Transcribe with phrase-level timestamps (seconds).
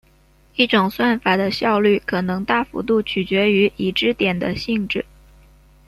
[0.55, 5.05] 一种算法的效率可能大幅度取决于已知点的性质。